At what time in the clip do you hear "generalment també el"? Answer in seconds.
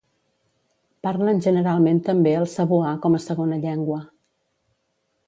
1.47-2.47